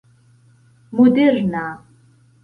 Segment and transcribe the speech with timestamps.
[0.95, 1.65] moderna